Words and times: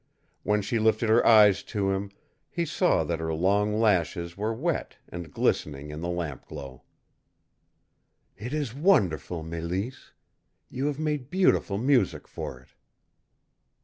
When 0.41 0.63
she 0.63 0.79
lifted 0.79 1.09
her 1.09 1.23
eyes 1.27 1.61
to 1.61 1.91
him, 1.91 2.09
he 2.49 2.65
saw 2.65 3.03
that 3.03 3.19
her 3.19 3.31
long 3.35 3.79
lashes 3.79 4.35
were 4.35 4.51
wet 4.51 4.97
and 5.07 5.31
glistening 5.31 5.91
in 5.91 6.01
the 6.01 6.09
lamp 6.09 6.47
glow. 6.47 6.81
"It 8.35 8.51
is 8.51 8.73
wonderful, 8.73 9.43
Mélisse! 9.43 10.13
You 10.71 10.87
have 10.87 10.97
made 10.97 11.29
beautiful 11.29 11.77
music 11.77 12.27
for 12.27 12.59
it." 12.59 12.69